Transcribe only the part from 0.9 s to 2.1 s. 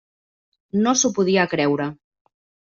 s'ho podia creure.